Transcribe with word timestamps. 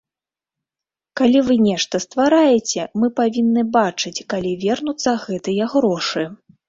Калі 1.19 1.39
вы 1.49 1.57
нешта 1.65 1.95
ствараеце, 2.05 2.81
мы 3.01 3.07
павінны 3.19 3.61
бачыць, 3.79 4.17
калі 4.35 4.51
вернуцца 4.65 5.15
гэтыя 5.27 5.63
грошы. 5.75 6.23